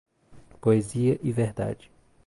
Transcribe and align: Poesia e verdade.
Poesia 0.61 1.19
e 1.21 1.31
verdade. 1.31 1.91